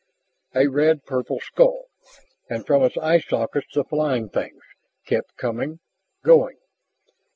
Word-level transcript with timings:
A 0.55 0.65
red 0.67 1.05
purple 1.05 1.39
skull 1.39 1.85
and 2.49 2.65
from 2.65 2.81
its 2.81 2.97
eye 2.97 3.19
sockets 3.19 3.75
the 3.75 3.83
flying 3.83 4.29
things 4.29 4.63
kept 5.05 5.37
coming... 5.37 5.77
going.... 6.23 6.57